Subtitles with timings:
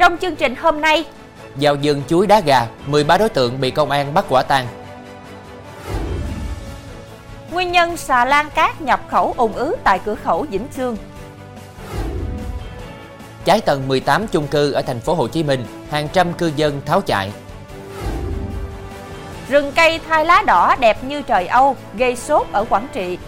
[0.00, 1.04] Trong chương trình hôm nay,
[1.54, 4.66] vào rừng chuối đá gà, 13 đối tượng bị công an bắt quả tang.
[7.52, 10.96] Nguyên nhân xà lan cát nhập khẩu ùn ứ tại cửa khẩu Vĩnh Sương.
[13.44, 16.80] Cháy tầng 18 chung cư ở thành phố Hồ Chí Minh, hàng trăm cư dân
[16.86, 17.32] tháo chạy.
[19.48, 23.18] Rừng cây thai lá đỏ đẹp như trời Âu gây sốt ở Quảng Trị.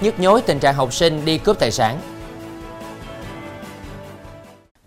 [0.00, 1.98] Nhức nhối tình trạng học sinh đi cướp tài sản.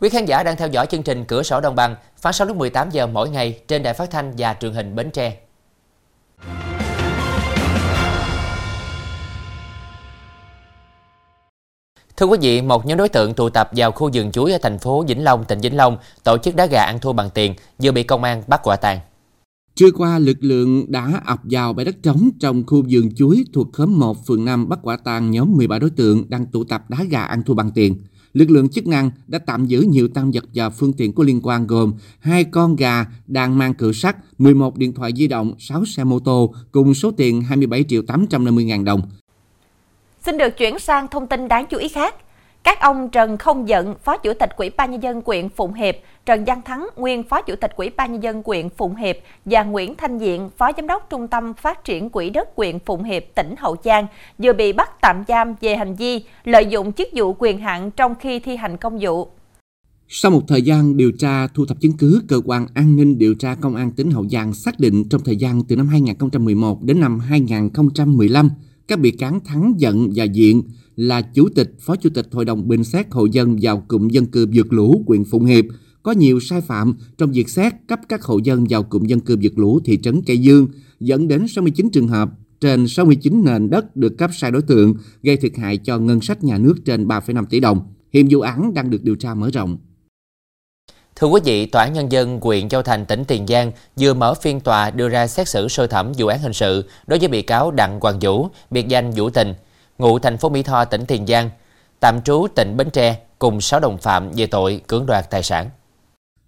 [0.03, 2.57] Quý khán giả đang theo dõi chương trình Cửa sổ Đồng bằng phát sóng lúc
[2.57, 5.37] 18 giờ mỗi ngày trên đài phát thanh và truyền hình Bến Tre.
[12.17, 14.79] Thưa quý vị, một nhóm đối tượng tụ tập vào khu vườn chuối ở thành
[14.79, 17.91] phố Vĩnh Long, tỉnh Vĩnh Long tổ chức đá gà ăn thua bằng tiền vừa
[17.91, 18.99] bị công an bắt quả tang.
[19.75, 23.67] Trưa qua, lực lượng đã ập vào bãi đất trống trong khu vườn chuối thuộc
[23.73, 26.97] khóm 1, phường 5 bắt quả tang nhóm 13 đối tượng đang tụ tập đá
[27.09, 28.03] gà ăn thua bằng tiền.
[28.33, 31.39] Lực lượng chức năng đã tạm giữ nhiều tăng vật và phương tiện có liên
[31.43, 35.85] quan gồm hai con gà đang mang cửa sắt, 11 điện thoại di động, 6
[35.85, 39.01] xe mô tô cùng số tiền 27 triệu 850 ngàn đồng.
[40.25, 42.15] Xin được chuyển sang thông tin đáng chú ý khác.
[42.63, 45.95] Các ông Trần Không Dận, Phó Chủ tịch Ủy ban Nhân dân quyện Phụng Hiệp,
[46.25, 49.63] Trần Văn Thắng, nguyên Phó Chủ tịch Ủy ban Nhân dân quyện Phụng Hiệp và
[49.63, 53.23] Nguyễn Thanh Diện, Phó Giám đốc Trung tâm Phát triển Quỹ đất quyện Phụng Hiệp,
[53.35, 57.35] tỉnh Hậu Giang, vừa bị bắt tạm giam về hành vi lợi dụng chức vụ
[57.39, 59.27] quyền hạn trong khi thi hành công vụ.
[60.07, 63.35] Sau một thời gian điều tra thu thập chứng cứ, cơ quan an ninh điều
[63.35, 66.99] tra công an tỉnh Hậu Giang xác định trong thời gian từ năm 2011 đến
[66.99, 68.49] năm 2015,
[68.87, 70.63] các bị cáo Thắng giận và Diện
[70.95, 74.25] là chủ tịch, phó chủ tịch hội đồng bình xét hộ dân vào cụm dân
[74.25, 75.65] cư vượt lũ huyện Phụng Hiệp
[76.03, 79.37] có nhiều sai phạm trong việc xét cấp các hộ dân vào cụm dân cư
[79.41, 80.67] vượt lũ thị trấn Cây Dương,
[80.99, 82.29] dẫn đến 69 trường hợp
[82.61, 86.43] trên 69 nền đất được cấp sai đối tượng, gây thiệt hại cho ngân sách
[86.43, 87.93] nhà nước trên 3,5 tỷ đồng.
[88.13, 89.77] Hiện vụ án đang được điều tra mở rộng.
[91.15, 94.33] Thưa quý vị, Tòa án Nhân dân huyện Châu Thành, tỉnh Tiền Giang vừa mở
[94.33, 97.41] phiên tòa đưa ra xét xử sơ thẩm vụ án hình sự đối với bị
[97.41, 99.53] cáo Đặng Hoàng Vũ, biệt danh Vũ Tình,
[99.97, 101.49] ngụ thành phố Mỹ Tho, tỉnh Tiền Giang,
[101.99, 105.69] tạm trú tỉnh Bến Tre cùng 6 đồng phạm về tội cưỡng đoạt tài sản.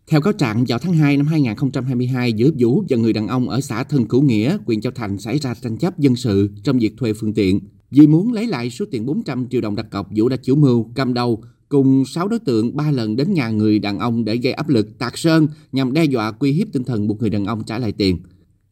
[0.07, 3.61] Theo cáo trạng, vào tháng 2 năm 2022 giữa Vũ và người đàn ông ở
[3.61, 6.93] xã Thân Cửu Nghĩa, huyện Châu Thành xảy ra tranh chấp dân sự trong việc
[6.97, 7.59] thuê phương tiện.
[7.91, 10.89] Vì muốn lấy lại số tiền 400 triệu đồng đặt cọc, Vũ đã chủ mưu,
[10.95, 14.53] cầm đầu cùng 6 đối tượng ba lần đến nhà người đàn ông để gây
[14.53, 17.63] áp lực tạc sơn nhằm đe dọa quy hiếp tinh thần buộc người đàn ông
[17.63, 18.19] trả lại tiền.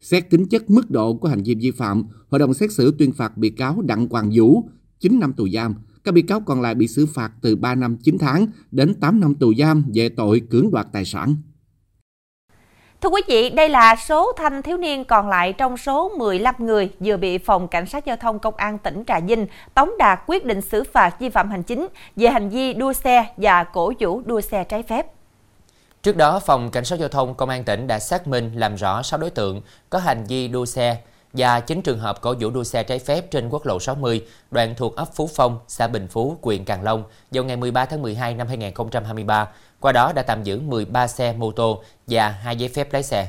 [0.04, 3.12] Xét tính chất mức độ của hành vi vi phạm, hội đồng xét xử tuyên
[3.12, 4.68] phạt bị cáo Đặng Hoàng Vũ
[5.00, 5.74] 9 năm tù giam.
[6.04, 9.20] Các bị cáo còn lại bị xử phạt từ 3 năm 9 tháng đến 8
[9.20, 11.36] năm tù giam về tội cưỡng đoạt tài sản.
[13.00, 16.90] Thưa quý vị, đây là số thanh thiếu niên còn lại trong số 15 người
[17.00, 20.44] vừa bị Phòng Cảnh sát Giao thông Công an tỉnh Trà Vinh tống đạt quyết
[20.44, 21.86] định xử phạt vi phạm hành chính
[22.16, 25.06] về hành vi đua xe và cổ vũ đua xe trái phép.
[26.04, 29.02] Trước đó, Phòng Cảnh sát Giao thông Công an tỉnh đã xác minh làm rõ
[29.02, 29.60] 6 đối tượng
[29.90, 31.00] có hành vi đua xe
[31.32, 34.74] và 9 trường hợp cổ vũ đua xe trái phép trên quốc lộ 60, đoạn
[34.76, 38.34] thuộc ấp Phú Phong, xã Bình Phú, huyện Càng Long vào ngày 13 tháng 12
[38.34, 39.48] năm 2023.
[39.80, 43.28] Qua đó đã tạm giữ 13 xe mô tô và 2 giấy phép lái xe.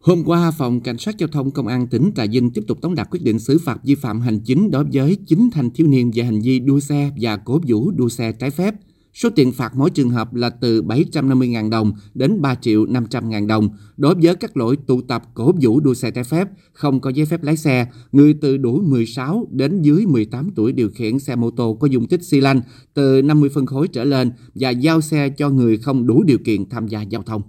[0.00, 2.94] Hôm qua, Phòng Cảnh sát Giao thông Công an tỉnh Trà Vinh tiếp tục tống
[2.94, 6.10] đạt quyết định xử phạt vi phạm hành chính đối với 9 thanh thiếu niên
[6.14, 8.74] về hành vi đua xe và cố vũ đua xe trái phép–
[9.14, 13.68] Số tiền phạt mỗi trường hợp là từ 750.000 đồng đến 3 triệu 500.000 đồng
[13.96, 17.26] đối với các lỗi tụ tập cổ vũ đua xe trái phép, không có giấy
[17.26, 21.50] phép lái xe, người từ đủ 16 đến dưới 18 tuổi điều khiển xe mô
[21.50, 22.60] tô có dung tích xi lanh
[22.94, 26.68] từ 50 phân khối trở lên và giao xe cho người không đủ điều kiện
[26.68, 27.42] tham gia giao thông.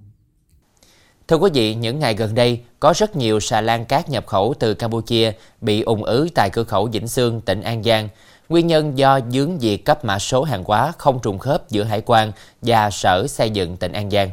[1.28, 4.54] Thưa quý vị, những ngày gần đây có rất nhiều xà lan cát nhập khẩu
[4.60, 5.32] từ Campuchia
[5.62, 8.10] bị ủng ứ tại cửa khẩu Vĩnh Sương, tỉnh An Giang.
[8.50, 12.02] Nguyên nhân do dướng việc cấp mã số hàng hóa không trùng khớp giữa Hải
[12.06, 12.32] quan
[12.62, 14.30] và Sở Xây dựng tỉnh An Giang.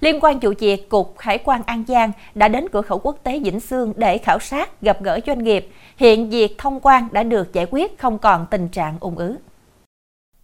[0.00, 3.38] Liên quan vụ việc, Cục Hải quan An Giang đã đến cửa khẩu quốc tế
[3.38, 5.68] Vĩnh Sương để khảo sát, gặp gỡ doanh nghiệp.
[5.96, 9.36] Hiện việc thông quan đã được giải quyết, không còn tình trạng ủng ứ.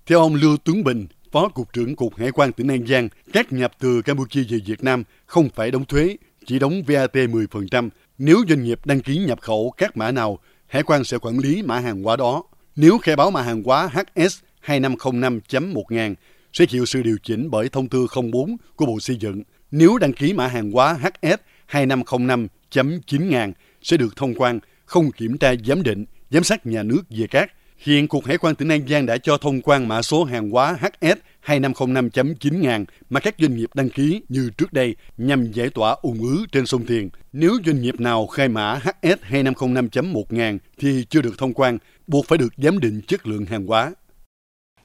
[0.07, 3.53] Theo ông Lưu Tuấn Bình, Phó Cục trưởng Cục Hải quan tỉnh An Giang, các
[3.53, 6.17] nhập từ Campuchia về Việt Nam không phải đóng thuế,
[6.47, 7.89] chỉ đóng VAT 10%.
[8.19, 11.63] Nếu doanh nghiệp đăng ký nhập khẩu các mã nào, Hải quan sẽ quản lý
[11.63, 12.43] mã hàng hóa đó.
[12.77, 16.15] Nếu khai báo mã hàng hóa HS 2505.1000
[16.53, 19.43] sẽ chịu sự điều chỉnh bởi thông tư 04 của Bộ Xây dựng.
[19.71, 21.41] Nếu đăng ký mã hàng hóa HS
[21.71, 27.27] 2505.9000 sẽ được thông quan, không kiểm tra giám định, giám sát nhà nước về
[27.27, 27.51] cát.
[27.79, 30.79] Hiện Cục Hải quan tỉnh An Giang đã cho thông quan mã số hàng hóa
[30.81, 36.23] HS 2505.9000 mà các doanh nghiệp đăng ký như trước đây nhằm giải tỏa ủng
[36.23, 37.11] ứ trên sông Tiền.
[37.33, 42.39] Nếu doanh nghiệp nào khai mã HS 2505.1000 thì chưa được thông quan, buộc phải
[42.39, 43.93] được giám định chất lượng hàng hóa.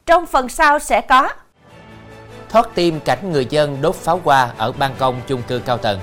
[0.05, 1.29] Trong phần sau sẽ có
[2.49, 5.99] thoát tim cảnh người dân đốt pháo hoa ở ban công chung cư cao tầng.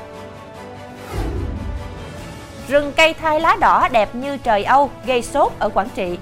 [2.68, 6.18] Rừng cây thai lá đỏ đẹp như trời Âu gây sốt ở Quảng Trị.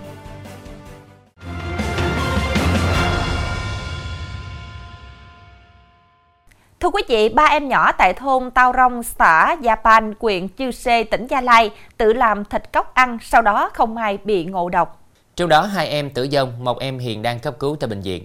[6.84, 11.04] Thưa quý vị, ba em nhỏ tại thôn Tao Rong, xã Japan, huyện Chư Sê,
[11.04, 15.10] tỉnh Gia Lai tự làm thịt cóc ăn, sau đó không may bị ngộ độc.
[15.36, 18.24] Trong đó hai em tử vong, một em hiện đang cấp cứu tại bệnh viện.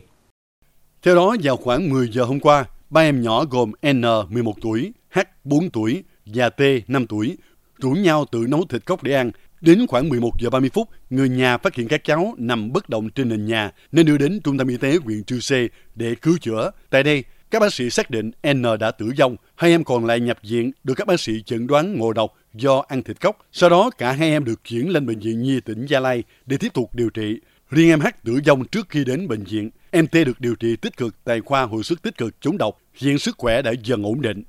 [1.04, 4.92] Theo đó, vào khoảng 10 giờ hôm qua, ba em nhỏ gồm N 11 tuổi,
[5.12, 7.38] H 4 tuổi và T 5 tuổi
[7.78, 9.32] rủ nhau tự nấu thịt cóc để ăn.
[9.62, 13.10] Đến khoảng 11 giờ 30 phút, người nhà phát hiện các cháu nằm bất động
[13.10, 16.38] trên nền nhà nên đưa đến trung tâm y tế huyện Chư Sê để cứu
[16.42, 16.72] chữa.
[16.90, 20.20] Tại đây, các bác sĩ xác định N đã tử vong, hai em còn lại
[20.20, 23.48] nhập viện được các bác sĩ chẩn đoán ngộ độc do ăn thịt cóc.
[23.52, 26.58] Sau đó cả hai em được chuyển lên bệnh viện Nhi tỉnh Gia Lai để
[26.58, 27.40] tiếp tục điều trị.
[27.70, 29.70] Riêng em H tử vong trước khi đến bệnh viện.
[29.92, 32.78] Em T được điều trị tích cực tại khoa hồi sức tích cực chống độc.
[32.94, 34.44] Hiện sức khỏe đã dần ổn định.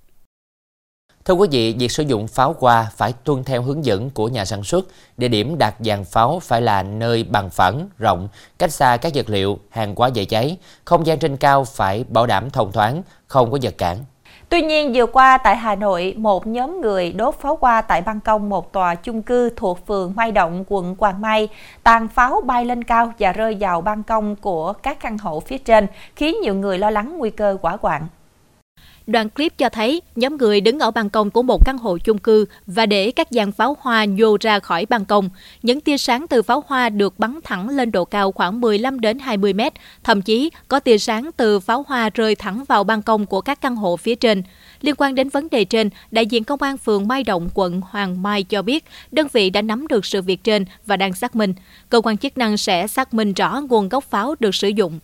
[1.31, 4.45] Thưa quý vị, việc sử dụng pháo hoa phải tuân theo hướng dẫn của nhà
[4.45, 4.85] sản xuất.
[5.17, 8.29] Địa điểm đặt dàn pháo phải là nơi bằng phẳng, rộng,
[8.59, 10.57] cách xa các vật liệu, hàng hóa dễ cháy.
[10.85, 13.97] Không gian trên cao phải bảo đảm thông thoáng, không có vật cản.
[14.49, 18.21] Tuy nhiên, vừa qua tại Hà Nội, một nhóm người đốt pháo hoa tại ban
[18.21, 21.49] công một tòa chung cư thuộc phường Mai Động, quận Hoàng Mai,
[21.83, 25.59] tàn pháo bay lên cao và rơi vào ban công của các căn hộ phía
[25.59, 25.87] trên,
[26.17, 28.07] khiến nhiều người lo lắng nguy cơ quả quạng.
[29.11, 32.19] Đoạn clip cho thấy nhóm người đứng ở ban công của một căn hộ chung
[32.19, 35.31] cư và để các dàn pháo hoa nhô ra khỏi ban công.
[35.63, 39.19] Những tia sáng từ pháo hoa được bắn thẳng lên độ cao khoảng 15 đến
[39.19, 39.73] 20 mét,
[40.05, 43.61] thậm chí có tia sáng từ pháo hoa rơi thẳng vào ban công của các
[43.61, 44.43] căn hộ phía trên.
[44.81, 48.23] Liên quan đến vấn đề trên, đại diện công an phường Mai Động, quận Hoàng
[48.23, 51.55] Mai cho biết đơn vị đã nắm được sự việc trên và đang xác minh.
[51.89, 55.01] Cơ quan chức năng sẽ xác minh rõ nguồn gốc pháo được sử dụng.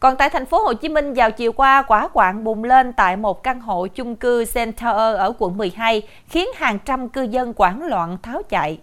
[0.00, 3.16] Còn tại thành phố Hồ Chí Minh vào chiều qua, quả quạng bùng lên tại
[3.16, 7.82] một căn hộ chung cư Center ở quận 12, khiến hàng trăm cư dân hoảng
[7.82, 8.78] loạn tháo chạy.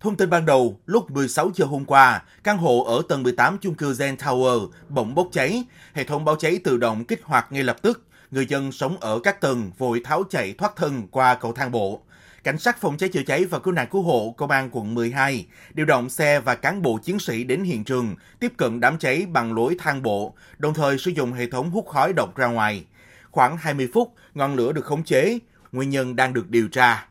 [0.00, 3.74] Thông tin ban đầu, lúc 16 giờ hôm qua, căn hộ ở tầng 18 chung
[3.74, 5.64] cư Zen Tower bỗng bốc cháy.
[5.94, 8.04] Hệ thống báo cháy tự động kích hoạt ngay lập tức.
[8.30, 12.00] Người dân sống ở các tầng vội tháo chạy thoát thân qua cầu thang bộ.
[12.44, 15.46] Cảnh sát phòng cháy chữa cháy và cứu nạn cứu hộ Công an quận 12
[15.74, 19.26] điều động xe và cán bộ chiến sĩ đến hiện trường, tiếp cận đám cháy
[19.28, 22.84] bằng lối thang bộ, đồng thời sử dụng hệ thống hút khói độc ra ngoài.
[23.30, 25.38] Khoảng 20 phút, ngọn lửa được khống chế,
[25.72, 27.06] nguyên nhân đang được điều tra.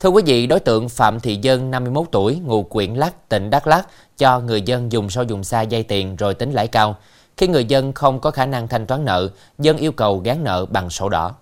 [0.00, 3.66] Thưa quý vị, đối tượng Phạm Thị Dân, 51 tuổi, ngụ Quyện Lắc, tỉnh Đắk
[3.66, 3.86] Lắk,
[4.16, 6.98] cho người dân dùng sâu dùng xa dây tiền rồi tính lãi cao.
[7.36, 10.66] Khi người dân không có khả năng thanh toán nợ, dân yêu cầu gán nợ
[10.66, 11.34] bằng sổ đỏ.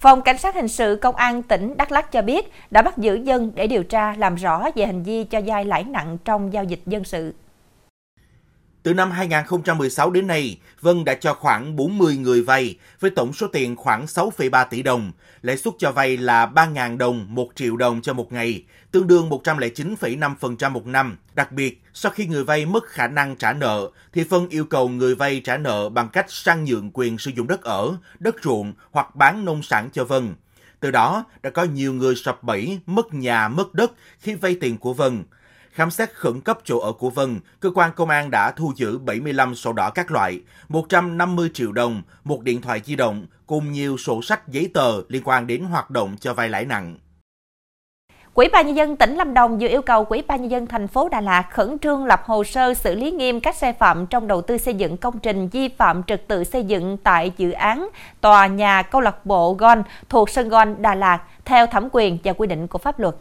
[0.00, 3.14] Phòng Cảnh sát Hình sự Công an tỉnh Đắk Lắk cho biết đã bắt giữ
[3.14, 6.64] dân để điều tra làm rõ về hành vi cho vay lãi nặng trong giao
[6.64, 7.34] dịch dân sự.
[8.86, 13.46] Từ năm 2016 đến nay, Vân đã cho khoảng 40 người vay với tổng số
[13.46, 15.12] tiền khoảng 6,3 tỷ đồng.
[15.42, 18.62] Lãi suất cho vay là 3.000 đồng 1 triệu đồng cho một ngày,
[18.92, 21.16] tương đương 109,5% một năm.
[21.34, 24.88] Đặc biệt, sau khi người vay mất khả năng trả nợ, thì Vân yêu cầu
[24.88, 28.72] người vay trả nợ bằng cách sang nhượng quyền sử dụng đất ở, đất ruộng
[28.90, 30.34] hoặc bán nông sản cho Vân.
[30.80, 34.78] Từ đó, đã có nhiều người sập bẫy, mất nhà, mất đất khi vay tiền
[34.78, 35.24] của Vân.
[35.76, 38.98] Khám xét khẩn cấp chỗ ở của Vân, cơ quan công an đã thu giữ
[38.98, 43.96] 75 sổ đỏ các loại, 150 triệu đồng, một điện thoại di động cùng nhiều
[43.96, 46.96] sổ sách giấy tờ liên quan đến hoạt động cho vay lãi nặng.
[48.34, 50.88] Quỹ ban nhân dân tỉnh Lâm Đồng vừa yêu cầu Quỹ ban nhân dân thành
[50.88, 54.26] phố Đà Lạt khẩn trương lập hồ sơ xử lý nghiêm các sai phạm trong
[54.26, 57.88] đầu tư xây dựng công trình vi phạm trật tự xây dựng tại dự án
[58.20, 62.32] tòa nhà câu lạc bộ Gon thuộc sân Gon Đà Lạt theo thẩm quyền và
[62.32, 63.14] quy định của pháp luật.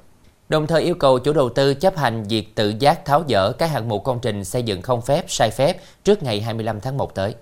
[0.50, 3.72] Đồng thời yêu cầu chủ đầu tư chấp hành việc tự giác tháo dỡ các
[3.72, 7.16] hạng mục công trình xây dựng không phép, sai phép trước ngày 25 tháng 1
[7.16, 7.36] tới.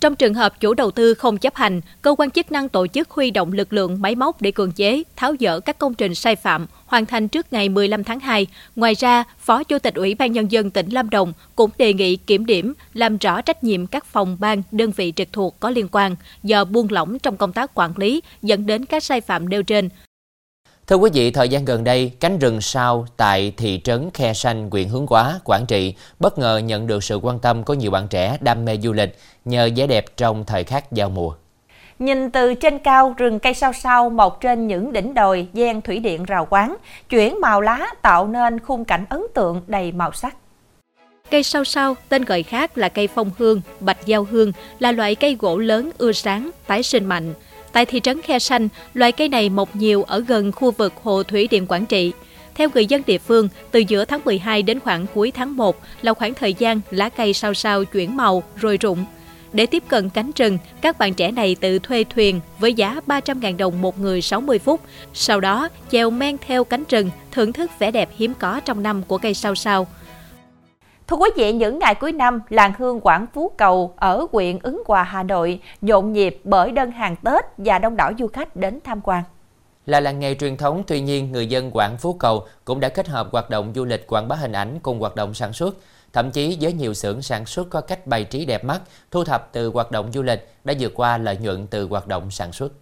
[0.00, 3.10] Trong trường hợp chủ đầu tư không chấp hành, cơ quan chức năng tổ chức
[3.10, 6.36] huy động lực lượng máy móc để cưỡng chế, tháo dỡ các công trình sai
[6.36, 8.46] phạm, hoàn thành trước ngày 15 tháng 2.
[8.76, 12.16] Ngoài ra, Phó Chủ tịch Ủy ban Nhân dân tỉnh Lâm Đồng cũng đề nghị
[12.16, 15.88] kiểm điểm, làm rõ trách nhiệm các phòng ban, đơn vị trực thuộc có liên
[15.92, 19.62] quan do buông lỏng trong công tác quản lý dẫn đến các sai phạm nêu
[19.62, 19.88] trên.
[20.86, 24.70] Thưa quý vị, thời gian gần đây, cánh rừng sao tại thị trấn Khe Sanh,
[24.70, 28.08] huyện Hướng Hóa, Quảng Trị bất ngờ nhận được sự quan tâm của nhiều bạn
[28.08, 31.34] trẻ đam mê du lịch nhờ vẻ đẹp trong thời khắc giao mùa.
[31.98, 35.98] Nhìn từ trên cao, rừng cây sao sao mọc trên những đỉnh đồi, gian thủy
[35.98, 36.76] điện rào quán,
[37.08, 40.36] chuyển màu lá tạo nên khung cảnh ấn tượng đầy màu sắc.
[41.30, 45.14] Cây sao sao, tên gọi khác là cây phong hương, bạch giao hương, là loại
[45.14, 47.34] cây gỗ lớn ưa sáng, tái sinh mạnh.
[47.74, 51.22] Tại thị trấn Khe Sanh, loài cây này mọc nhiều ở gần khu vực hồ
[51.22, 52.12] thủy điện Quảng Trị.
[52.54, 56.14] Theo người dân địa phương, từ giữa tháng 12 đến khoảng cuối tháng 1 là
[56.14, 59.04] khoảng thời gian lá cây sao sao chuyển màu rồi rụng.
[59.52, 63.56] Để tiếp cận cánh rừng, các bạn trẻ này tự thuê thuyền với giá 300.000
[63.56, 64.80] đồng một người 60 phút.
[65.14, 69.02] Sau đó, chèo men theo cánh rừng, thưởng thức vẻ đẹp hiếm có trong năm
[69.02, 69.86] của cây sao sao.
[71.08, 74.82] Thưa quý vị, những ngày cuối năm, làng hương Quảng Phú Cầu ở huyện Ứng
[74.86, 78.78] Hòa, Hà Nội nhộn nhịp bởi đơn hàng Tết và đông đảo du khách đến
[78.84, 79.22] tham quan.
[79.86, 83.08] Là làng nghề truyền thống, tuy nhiên người dân Quảng Phú Cầu cũng đã kết
[83.08, 85.76] hợp hoạt động du lịch quảng bá hình ảnh cùng hoạt động sản xuất.
[86.12, 88.80] Thậm chí với nhiều xưởng sản xuất có cách bày trí đẹp mắt,
[89.10, 92.30] thu thập từ hoạt động du lịch đã vượt qua lợi nhuận từ hoạt động
[92.30, 92.72] sản xuất.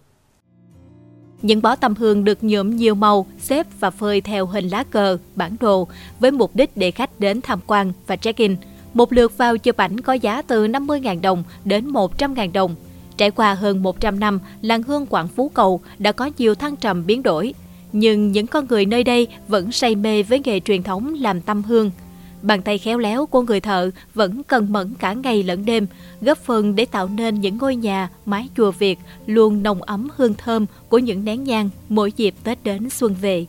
[1.43, 5.17] Những bó tâm hương được nhuộm nhiều màu, xếp và phơi theo hình lá cờ,
[5.35, 5.87] bản đồ
[6.19, 8.55] với mục đích để khách đến tham quan và check-in.
[8.93, 12.75] Một lượt vào chụp ảnh có giá từ 50.000 đồng đến 100.000 đồng.
[13.17, 17.05] Trải qua hơn 100 năm, làng hương Quảng Phú Cầu đã có nhiều thăng trầm
[17.05, 17.53] biến đổi.
[17.91, 21.63] Nhưng những con người nơi đây vẫn say mê với nghề truyền thống làm tâm
[21.63, 21.91] hương–
[22.43, 25.87] Bàn tay khéo léo của người thợ vẫn cần mẫn cả ngày lẫn đêm,
[26.21, 30.33] góp phần để tạo nên những ngôi nhà, mái chùa Việt luôn nồng ấm hương
[30.33, 33.45] thơm của những nén nhang mỗi dịp Tết đến xuân về.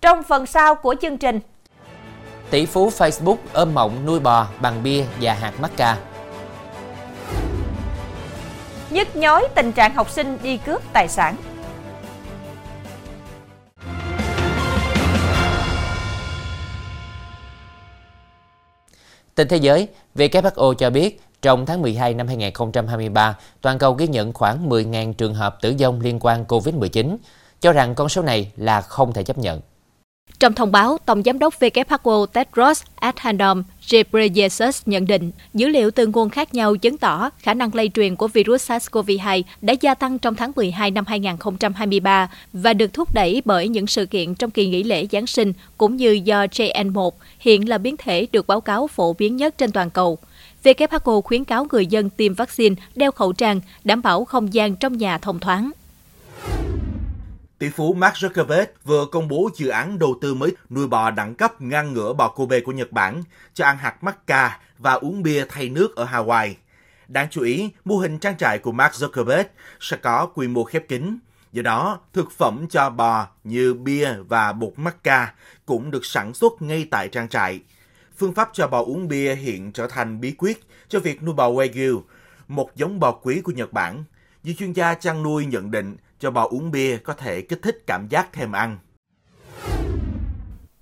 [0.00, 1.40] Trong phần sau của chương trình,
[2.50, 5.98] tỷ phú Facebook ôm mộng nuôi bò bằng bia và hạt mắc ca.
[8.90, 11.36] Nhức nhói tình trạng học sinh đi cướp tài sản.
[19.34, 24.32] Tin thế giới, WHO cho biết trong tháng 12 năm 2023, toàn cầu ghi nhận
[24.32, 27.16] khoảng 10.000 trường hợp tử vong liên quan COVID-19,
[27.60, 29.60] cho rằng con số này là không thể chấp nhận.
[30.44, 36.06] Trong thông báo, Tổng Giám đốc WHO Tedros Adhanom Ghebreyesus nhận định dữ liệu từ
[36.06, 40.18] nguồn khác nhau chứng tỏ khả năng lây truyền của virus SARS-CoV-2 đã gia tăng
[40.18, 44.66] trong tháng 12 năm 2023 và được thúc đẩy bởi những sự kiện trong kỳ
[44.66, 48.86] nghỉ lễ Giáng sinh cũng như do JN1 hiện là biến thể được báo cáo
[48.86, 50.18] phổ biến nhất trên toàn cầu.
[50.64, 54.98] WHO khuyến cáo người dân tiêm vaccine, đeo khẩu trang, đảm bảo không gian trong
[54.98, 55.70] nhà thông thoáng.
[57.64, 61.34] Tỷ phú Mark Zuckerberg vừa công bố dự án đầu tư mới nuôi bò đẳng
[61.34, 63.22] cấp ngăn ngửa bò Kobe của Nhật Bản
[63.54, 66.54] cho ăn hạt mắc ca và uống bia thay nước ở Hawaii.
[67.08, 69.44] Đáng chú ý, mô hình trang trại của Mark Zuckerberg
[69.80, 71.18] sẽ có quy mô khép kín.
[71.52, 75.32] Do đó, thực phẩm cho bò như bia và bột mắc ca
[75.66, 77.60] cũng được sản xuất ngay tại trang trại.
[78.16, 81.50] Phương pháp cho bò uống bia hiện trở thành bí quyết cho việc nuôi bò
[81.50, 82.00] Wagyu,
[82.48, 84.04] một giống bò quý của Nhật Bản.
[84.42, 87.78] Nhiều chuyên gia chăn nuôi nhận định cho bò uống bia có thể kích thích
[87.86, 88.78] cảm giác thèm ăn.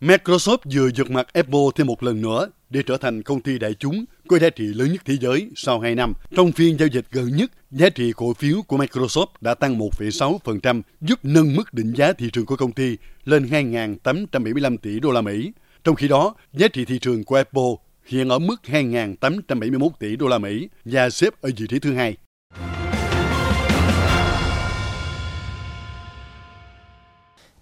[0.00, 3.74] Microsoft vừa giật mặt Apple thêm một lần nữa để trở thành công ty đại
[3.74, 6.12] chúng có giá trị lớn nhất thế giới sau 2 năm.
[6.36, 10.82] Trong phiên giao dịch gần nhất, giá trị cổ phiếu của Microsoft đã tăng 1,6%,
[11.00, 15.20] giúp nâng mức định giá thị trường của công ty lên 2.875 tỷ đô la
[15.20, 15.52] Mỹ.
[15.84, 17.72] Trong khi đó, giá trị thị trường của Apple
[18.06, 22.16] hiện ở mức 2.871 tỷ đô la Mỹ và xếp ở vị trí thứ hai.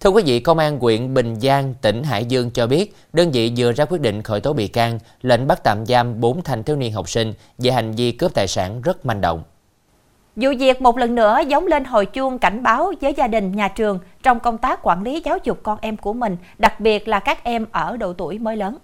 [0.03, 3.53] Thưa quý vị, Công an huyện Bình Giang, tỉnh Hải Dương cho biết, đơn vị
[3.57, 6.75] vừa ra quyết định khởi tố bị can, lệnh bắt tạm giam 4 thanh thiếu
[6.75, 9.43] niên học sinh về hành vi cướp tài sản rất manh động.
[10.35, 13.67] Vụ việc một lần nữa giống lên hồi chuông cảnh báo với gia đình, nhà
[13.67, 17.19] trường trong công tác quản lý giáo dục con em của mình, đặc biệt là
[17.19, 18.77] các em ở độ tuổi mới lớn.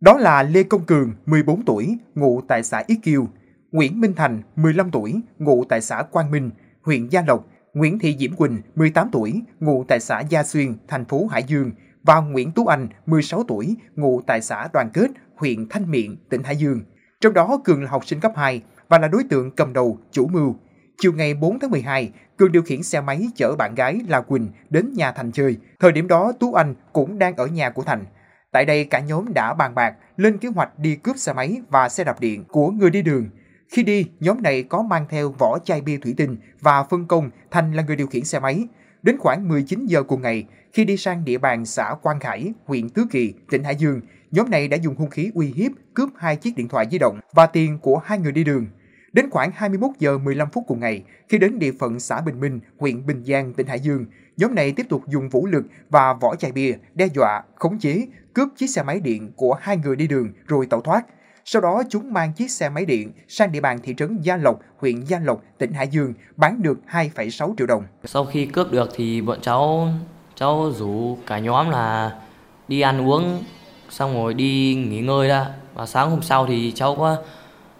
[0.00, 3.26] Đó là Lê Công Cường, 14 tuổi, ngụ tại xã Yết Kiêu,
[3.72, 6.50] Nguyễn Minh Thành, 15 tuổi, ngụ tại xã Quang Minh,
[6.82, 7.44] huyện Gia Lộc,
[7.78, 11.70] Nguyễn Thị Diễm Quỳnh, 18 tuổi, ngụ tại xã Gia Xuyên, thành phố Hải Dương
[12.02, 16.42] và Nguyễn Tú Anh, 16 tuổi, ngụ tại xã Đoàn Kết, huyện Thanh Miện, tỉnh
[16.42, 16.80] Hải Dương.
[17.20, 20.26] Trong đó Cường là học sinh cấp 2 và là đối tượng cầm đầu, chủ
[20.26, 20.56] mưu.
[21.00, 24.48] Chiều ngày 4 tháng 12, Cường điều khiển xe máy chở bạn gái là Quỳnh
[24.70, 25.56] đến nhà Thành chơi.
[25.80, 28.04] Thời điểm đó Tú Anh cũng đang ở nhà của Thành.
[28.52, 31.88] Tại đây cả nhóm đã bàn bạc lên kế hoạch đi cướp xe máy và
[31.88, 33.28] xe đạp điện của người đi đường
[33.68, 37.30] khi đi, nhóm này có mang theo vỏ chai bia thủy tinh và phân công
[37.50, 38.64] Thành là người điều khiển xe máy.
[39.02, 42.88] Đến khoảng 19 giờ cùng ngày, khi đi sang địa bàn xã Quang Khải, huyện
[42.88, 46.36] Tứ Kỳ, tỉnh Hải Dương, nhóm này đã dùng hung khí uy hiếp cướp hai
[46.36, 48.66] chiếc điện thoại di động và tiền của hai người đi đường.
[49.12, 52.60] Đến khoảng 21 giờ 15 phút cùng ngày, khi đến địa phận xã Bình Minh,
[52.78, 54.06] huyện Bình Giang, tỉnh Hải Dương,
[54.36, 58.06] nhóm này tiếp tục dùng vũ lực và vỏ chai bia đe dọa, khống chế,
[58.34, 61.06] cướp chiếc xe máy điện của hai người đi đường rồi tẩu thoát.
[61.50, 64.60] Sau đó chúng mang chiếc xe máy điện sang địa bàn thị trấn Gia Lộc,
[64.78, 67.84] huyện Gia Lộc, tỉnh Hải Dương bán được 2,6 triệu đồng.
[68.04, 69.88] Sau khi cướp được thì bọn cháu
[70.34, 72.16] cháu rủ cả nhóm là
[72.68, 73.44] đi ăn uống
[73.90, 77.16] xong rồi đi nghỉ ngơi ra và sáng hôm sau thì cháu có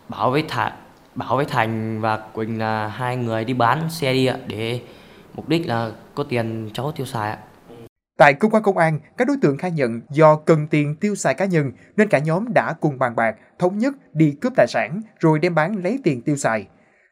[0.09, 0.73] bảo với Thành
[1.15, 4.81] bảo với Thành và Quỳnh là hai người đi bán xe đi ạ để
[5.35, 7.39] mục đích là có tiền cháu tiêu xài ạ.
[8.19, 11.35] Tại cơ quan công an, các đối tượng khai nhận do cần tiền tiêu xài
[11.35, 15.01] cá nhân nên cả nhóm đã cùng bàn bạc, thống nhất đi cướp tài sản
[15.19, 16.67] rồi đem bán lấy tiền tiêu xài.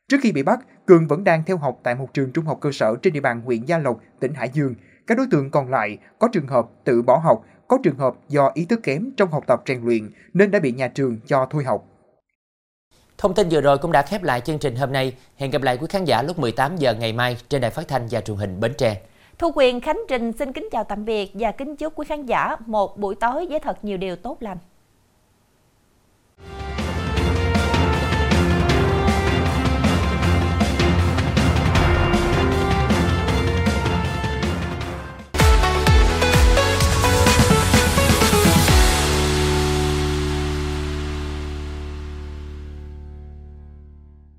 [0.08, 2.72] Trước khi bị bắt, Cường vẫn đang theo học tại một trường trung học cơ
[2.72, 4.74] sở trên địa bàn huyện Gia Lộc, tỉnh Hải Dương.
[5.06, 8.50] Các đối tượng còn lại có trường hợp tự bỏ học, có trường hợp do
[8.54, 11.64] ý thức kém trong học tập rèn luyện nên đã bị nhà trường cho thôi
[11.64, 11.84] học.
[13.18, 15.16] Thông tin vừa rồi cũng đã khép lại chương trình hôm nay.
[15.36, 18.06] Hẹn gặp lại quý khán giả lúc 18 giờ ngày mai trên đài phát thanh
[18.10, 19.00] và truyền hình Bến Tre.
[19.38, 22.56] Thu Quyền, Khánh Trình xin kính chào tạm biệt và kính chúc quý khán giả
[22.66, 24.58] một buổi tối với thật nhiều điều tốt lành.